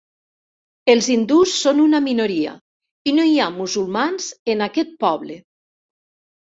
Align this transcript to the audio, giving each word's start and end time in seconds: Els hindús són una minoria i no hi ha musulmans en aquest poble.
Els 0.93 1.09
hindús 1.15 1.53
són 1.65 1.83
una 1.83 2.01
minoria 2.07 2.55
i 3.13 3.15
no 3.19 3.29
hi 3.35 3.39
ha 3.45 3.53
musulmans 3.61 4.35
en 4.57 4.69
aquest 4.71 5.01
poble. 5.07 5.43